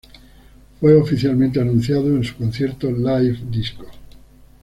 [0.79, 3.85] Fue oficialmente anunciado en su concierto live Disco!